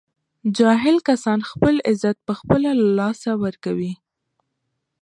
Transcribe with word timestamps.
جاهل 0.57 0.97
کسان 1.07 1.39
خپل 1.49 1.75
عزت 1.91 2.17
په 2.27 2.33
خپله 2.39 2.69
له 2.79 2.85
لاسه 2.99 3.31
ور 3.43 3.55
کوي 3.65 3.93